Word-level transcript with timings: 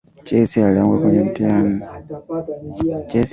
Chesi 0.25 0.61
alianguka 0.61 1.07
mtihani. 1.09 1.79